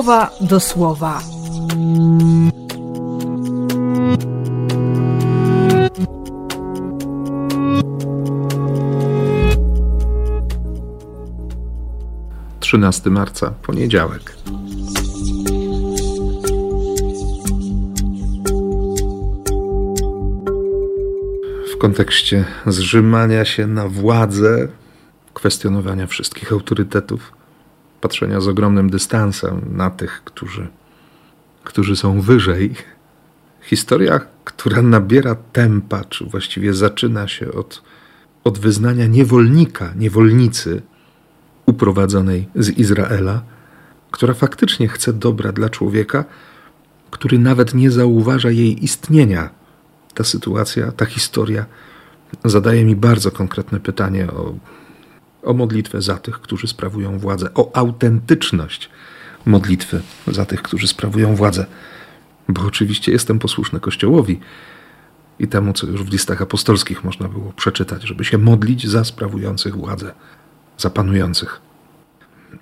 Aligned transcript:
słowa 0.00 0.30
do 0.40 0.60
słowa. 0.60 1.22
Trzynasty 12.60 13.10
marca, 13.10 13.52
poniedziałek. 13.62 14.36
W 21.74 21.78
kontekście 21.78 22.44
zrzymania 22.66 23.44
się 23.44 23.66
na 23.66 23.88
władzę, 23.88 24.68
kwestionowania 25.34 26.06
wszystkich 26.06 26.52
autorytetów, 26.52 27.39
patrzenia 28.00 28.40
z 28.40 28.48
ogromnym 28.48 28.90
dystansem 28.90 29.60
na 29.72 29.90
tych, 29.90 30.22
którzy, 30.24 30.68
którzy 31.64 31.96
są 31.96 32.20
wyżej. 32.20 32.74
Historia, 33.62 34.20
która 34.44 34.82
nabiera 34.82 35.34
tempa, 35.34 36.04
czy 36.04 36.24
właściwie 36.24 36.74
zaczyna 36.74 37.28
się 37.28 37.52
od, 37.52 37.82
od 38.44 38.58
wyznania 38.58 39.06
niewolnika, 39.06 39.92
niewolnicy 39.96 40.82
uprowadzonej 41.66 42.48
z 42.54 42.68
Izraela, 42.68 43.42
która 44.10 44.34
faktycznie 44.34 44.88
chce 44.88 45.12
dobra 45.12 45.52
dla 45.52 45.68
człowieka, 45.68 46.24
który 47.10 47.38
nawet 47.38 47.74
nie 47.74 47.90
zauważa 47.90 48.50
jej 48.50 48.84
istnienia. 48.84 49.50
Ta 50.14 50.24
sytuacja, 50.24 50.92
ta 50.92 51.06
historia 51.06 51.66
zadaje 52.44 52.84
mi 52.84 52.96
bardzo 52.96 53.30
konkretne 53.30 53.80
pytanie 53.80 54.30
o 54.30 54.54
o 55.42 55.54
modlitwę 55.54 56.02
za 56.02 56.18
tych, 56.18 56.40
którzy 56.40 56.66
sprawują 56.66 57.18
władzę, 57.18 57.54
o 57.54 57.76
autentyczność 57.76 58.90
modlitwy 59.46 60.00
za 60.26 60.44
tych, 60.44 60.62
którzy 60.62 60.88
sprawują 60.88 61.34
władzę. 61.34 61.66
Bo 62.48 62.62
oczywiście 62.62 63.12
jestem 63.12 63.38
posłuszny 63.38 63.80
Kościołowi 63.80 64.40
i 65.38 65.48
temu, 65.48 65.72
co 65.72 65.86
już 65.86 66.04
w 66.04 66.12
listach 66.12 66.42
apostolskich 66.42 67.04
można 67.04 67.28
było 67.28 67.52
przeczytać, 67.52 68.02
żeby 68.02 68.24
się 68.24 68.38
modlić 68.38 68.88
za 68.88 69.04
sprawujących 69.04 69.76
władzę, 69.76 70.12
za 70.78 70.90
panujących. 70.90 71.60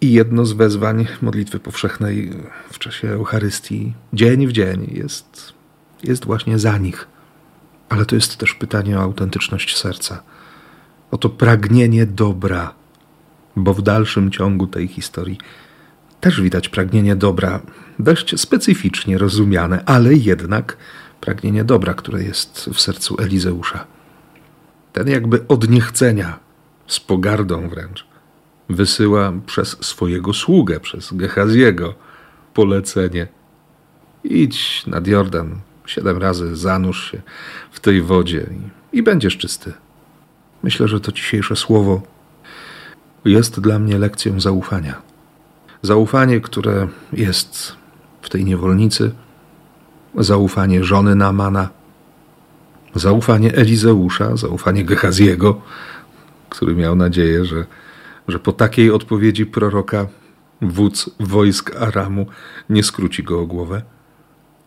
I 0.00 0.12
jedno 0.12 0.46
z 0.46 0.52
wezwań 0.52 1.06
modlitwy 1.22 1.60
powszechnej 1.60 2.32
w 2.72 2.78
czasie 2.78 3.08
Eucharystii, 3.08 3.94
dzień 4.12 4.46
w 4.46 4.52
dzień, 4.52 4.90
jest, 4.94 5.52
jest 6.02 6.24
właśnie 6.24 6.58
za 6.58 6.78
nich. 6.78 7.08
Ale 7.88 8.06
to 8.06 8.14
jest 8.14 8.36
też 8.36 8.54
pytanie 8.54 8.98
o 8.98 9.02
autentyczność 9.02 9.76
serca 9.76 10.22
oto 11.14 11.28
pragnienie 11.28 12.06
dobra, 12.06 12.74
bo 13.56 13.74
w 13.74 13.82
dalszym 13.82 14.30
ciągu 14.30 14.66
tej 14.66 14.88
historii 14.88 15.38
też 16.20 16.40
widać 16.40 16.68
pragnienie 16.68 17.16
dobra, 17.16 17.60
dość 17.98 18.40
specyficznie 18.40 19.18
rozumiane, 19.18 19.84
ale 19.86 20.14
jednak 20.14 20.76
pragnienie 21.20 21.64
dobra, 21.64 21.94
które 21.94 22.22
jest 22.22 22.70
w 22.72 22.80
sercu 22.80 23.16
Elizeusza. 23.20 23.86
Ten 24.92 25.08
jakby 25.08 25.46
od 25.48 25.68
niechcenia, 25.68 26.38
z 26.86 27.00
pogardą 27.00 27.68
wręcz, 27.68 28.06
wysyła 28.68 29.32
przez 29.46 29.68
swojego 29.68 30.32
sługę, 30.32 30.80
przez 30.80 31.12
Gehaziego, 31.12 31.94
polecenie. 32.54 33.26
Idź 34.24 34.86
nad 34.86 35.06
Jordan, 35.06 35.60
siedem 35.86 36.18
razy 36.18 36.56
zanurz 36.56 37.10
się 37.10 37.22
w 37.72 37.80
tej 37.80 38.02
wodzie 38.02 38.46
i, 38.92 38.98
i 38.98 39.02
będziesz 39.02 39.36
czysty. 39.36 39.83
Myślę, 40.64 40.88
że 40.88 41.00
to 41.00 41.12
dzisiejsze 41.12 41.56
słowo 41.56 42.02
jest 43.24 43.60
dla 43.60 43.78
mnie 43.78 43.98
lekcją 43.98 44.40
zaufania. 44.40 45.02
Zaufanie, 45.82 46.40
które 46.40 46.88
jest 47.12 47.76
w 48.22 48.28
tej 48.28 48.44
niewolnicy, 48.44 49.12
zaufanie 50.18 50.84
żony 50.84 51.14
Namana, 51.14 51.68
zaufanie 52.94 53.54
Elizeusza, 53.54 54.36
zaufanie 54.36 54.84
Gehaziego, 54.84 55.60
który 56.48 56.74
miał 56.74 56.96
nadzieję, 56.96 57.44
że, 57.44 57.66
że 58.28 58.38
po 58.38 58.52
takiej 58.52 58.90
odpowiedzi 58.90 59.46
proroka 59.46 60.06
wódz 60.62 61.10
wojsk 61.20 61.76
Aramu 61.76 62.26
nie 62.70 62.82
skróci 62.82 63.22
go 63.22 63.40
o 63.40 63.46
głowę, 63.46 63.82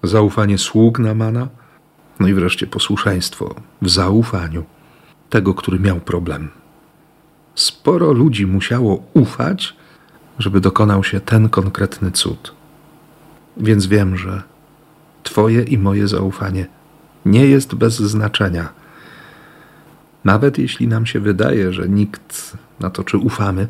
zaufanie 0.03 0.57
sług 0.57 0.99
Namana, 0.99 1.47
no 2.19 2.27
i 2.27 2.33
wreszcie 2.33 2.67
posłuszeństwo 2.67 3.55
w 3.81 3.89
zaufaniu 3.89 4.76
tego, 5.29 5.53
który 5.53 5.79
miał 5.79 5.99
problem. 5.99 6.49
Sporo 7.55 8.11
ludzi 8.11 8.47
musiało 8.47 9.03
ufać, 9.13 9.75
żeby 10.39 10.61
dokonał 10.61 11.03
się 11.03 11.19
ten 11.19 11.49
konkretny 11.49 12.11
cud. 12.11 12.53
Więc 13.57 13.85
wiem, 13.85 14.17
że 14.17 14.43
Twoje 15.23 15.63
i 15.63 15.77
moje 15.77 16.07
zaufanie 16.07 16.67
nie 17.25 17.45
jest 17.45 17.75
bez 17.75 17.95
znaczenia. 17.95 18.69
Nawet 20.23 20.57
jeśli 20.57 20.87
nam 20.87 21.05
się 21.05 21.19
wydaje, 21.19 21.73
że 21.73 21.89
nikt 21.89 22.57
na 22.79 22.89
to, 22.89 23.03
czy 23.03 23.17
ufamy, 23.17 23.67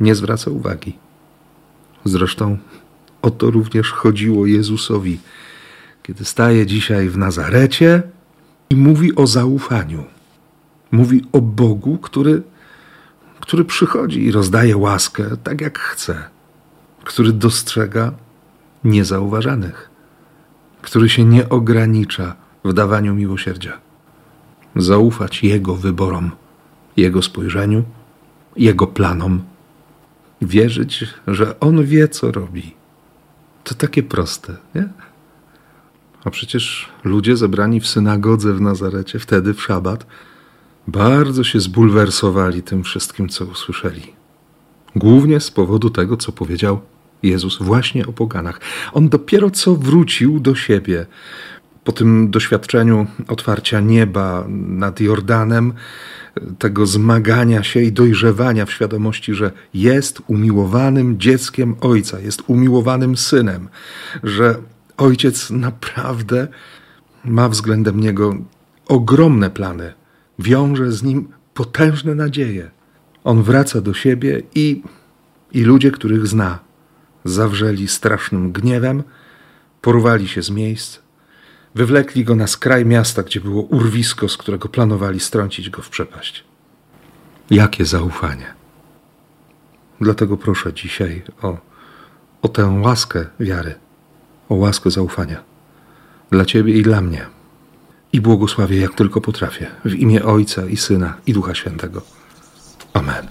nie 0.00 0.14
zwraca 0.14 0.50
uwagi. 0.50 0.98
Zresztą 2.04 2.58
o 3.22 3.30
to 3.30 3.50
również 3.50 3.92
chodziło 3.92 4.46
Jezusowi, 4.46 5.18
kiedy 6.02 6.24
staje 6.24 6.66
dzisiaj 6.66 7.08
w 7.08 7.18
Nazarecie 7.18 8.02
i 8.70 8.76
mówi 8.76 9.14
o 9.14 9.26
zaufaniu. 9.26 10.04
Mówi 10.96 11.22
o 11.32 11.40
Bogu, 11.40 11.98
który, 11.98 12.42
który 13.40 13.64
przychodzi 13.64 14.24
i 14.24 14.32
rozdaje 14.32 14.76
łaskę 14.76 15.36
tak 15.44 15.60
jak 15.60 15.78
chce, 15.78 16.24
który 17.04 17.32
dostrzega 17.32 18.12
niezauważanych, 18.84 19.90
który 20.82 21.08
się 21.08 21.24
nie 21.24 21.48
ogranicza 21.48 22.36
w 22.64 22.72
dawaniu 22.72 23.14
miłosierdzia. 23.14 23.78
Zaufać 24.76 25.42
Jego 25.42 25.74
wyborom, 25.74 26.30
Jego 26.96 27.22
spojrzeniu, 27.22 27.84
Jego 28.56 28.86
planom, 28.86 29.42
wierzyć, 30.42 31.04
że 31.26 31.60
On 31.60 31.84
wie, 31.84 32.08
co 32.08 32.32
robi. 32.32 32.74
To 33.64 33.74
takie 33.74 34.02
proste, 34.02 34.56
nie? 34.74 34.88
A 36.24 36.30
przecież 36.30 36.88
ludzie 37.04 37.36
zebrani 37.36 37.80
w 37.80 37.86
synagodze 37.86 38.52
w 38.52 38.60
Nazarecie, 38.60 39.18
wtedy 39.18 39.54
w 39.54 39.62
szabat, 39.62 40.06
bardzo 40.88 41.44
się 41.44 41.60
zbulwersowali 41.60 42.62
tym 42.62 42.84
wszystkim, 42.84 43.28
co 43.28 43.44
usłyszeli. 43.44 44.02
Głównie 44.96 45.40
z 45.40 45.50
powodu 45.50 45.90
tego, 45.90 46.16
co 46.16 46.32
powiedział 46.32 46.80
Jezus 47.22 47.58
właśnie 47.58 48.06
o 48.06 48.12
poganach. 48.12 48.60
On 48.92 49.08
dopiero 49.08 49.50
co 49.50 49.76
wrócił 49.76 50.40
do 50.40 50.54
siebie 50.54 51.06
po 51.84 51.92
tym 51.92 52.30
doświadczeniu 52.30 53.06
otwarcia 53.28 53.80
nieba 53.80 54.44
nad 54.48 55.00
Jordanem, 55.00 55.72
tego 56.58 56.86
zmagania 56.86 57.62
się 57.62 57.80
i 57.80 57.92
dojrzewania 57.92 58.66
w 58.66 58.72
świadomości, 58.72 59.34
że 59.34 59.52
jest 59.74 60.22
umiłowanym 60.26 61.18
dzieckiem 61.18 61.76
Ojca, 61.80 62.20
jest 62.20 62.42
umiłowanym 62.46 63.16
synem, 63.16 63.68
że 64.22 64.56
Ojciec 64.96 65.50
naprawdę 65.50 66.48
ma 67.24 67.48
względem 67.48 68.00
niego 68.00 68.34
ogromne 68.88 69.50
plany 69.50 69.92
wiąże 70.38 70.92
z 70.92 71.02
nim 71.02 71.28
potężne 71.54 72.14
nadzieje. 72.14 72.70
On 73.24 73.42
wraca 73.42 73.80
do 73.80 73.94
siebie 73.94 74.42
i, 74.54 74.82
i 75.52 75.64
ludzie, 75.64 75.90
których 75.90 76.26
zna, 76.26 76.58
zawrzeli 77.24 77.88
strasznym 77.88 78.52
gniewem, 78.52 79.02
porwali 79.80 80.28
się 80.28 80.42
z 80.42 80.50
miejsc, 80.50 80.98
wywlekli 81.74 82.24
go 82.24 82.34
na 82.36 82.46
skraj 82.46 82.84
miasta, 82.84 83.22
gdzie 83.22 83.40
było 83.40 83.62
urwisko, 83.62 84.28
z 84.28 84.36
którego 84.36 84.68
planowali 84.68 85.20
strącić 85.20 85.70
go 85.70 85.82
w 85.82 85.88
przepaść. 85.88 86.44
Jakie 87.50 87.84
zaufanie! 87.84 88.54
Dlatego 90.00 90.36
proszę 90.36 90.72
dzisiaj 90.72 91.22
o, 91.42 91.58
o 92.42 92.48
tę 92.48 92.80
łaskę 92.82 93.26
wiary, 93.40 93.74
o 94.48 94.54
łaskę 94.54 94.90
zaufania 94.90 95.42
dla 96.30 96.44
Ciebie 96.44 96.78
i 96.78 96.82
dla 96.82 97.00
mnie 97.00 97.35
i 98.16 98.20
błogosławię 98.20 98.76
jak 98.80 98.94
tylko 98.94 99.20
potrafię, 99.20 99.66
w 99.84 99.94
imię 99.94 100.24
Ojca 100.24 100.66
i 100.66 100.76
Syna 100.76 101.14
i 101.26 101.32
Ducha 101.32 101.54
Świętego. 101.54 102.02
Amen. 102.92 103.26